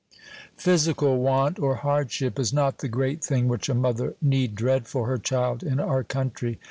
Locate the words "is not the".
2.39-2.87